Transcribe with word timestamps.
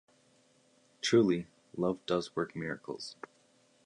Truly, 1.03 1.45
love 1.77 2.03
does 2.07 2.35
work 2.35 2.55
miracles. 2.55 3.17